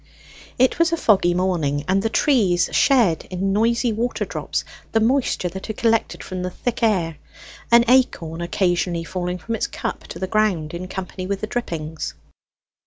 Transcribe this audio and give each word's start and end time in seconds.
It 0.57 0.79
was 0.79 0.91
a 0.91 0.97
foggy 0.97 1.35
morning, 1.35 1.85
and 1.87 2.01
the 2.01 2.09
trees 2.09 2.69
shed 2.71 3.27
in 3.29 3.53
noisy 3.53 3.93
water 3.93 4.25
drops 4.25 4.63
the 4.93 4.99
moisture 4.99 5.47
they 5.47 5.61
had 5.63 5.77
collected 5.77 6.23
from 6.23 6.41
the 6.41 6.49
thick 6.49 6.81
air, 6.81 7.17
an 7.71 7.85
acorn 7.87 8.41
occasionally 8.41 9.03
falling 9.03 9.37
from 9.37 9.53
its 9.53 9.67
cup 9.67 10.07
to 10.07 10.17
the 10.17 10.25
ground, 10.25 10.73
in 10.73 10.87
company 10.87 11.27
with 11.27 11.41
the 11.41 11.45
drippings. 11.45 12.15